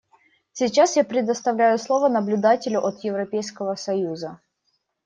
Сейчас 0.53 0.95
я 0.95 1.03
предоставляю 1.03 1.77
слово 1.77 2.09
наблюдателю 2.09 2.83
от 2.83 3.03
Европейского 3.03 3.75
Союза. 3.75 4.39